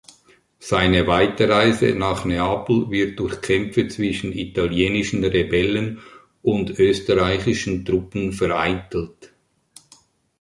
[0.57, 5.99] Seine Weiterreise nach Neapel wird durch Kämpfe zwischen italienischen Rebellen
[6.41, 9.31] und österreichischen Truppen vereitelt.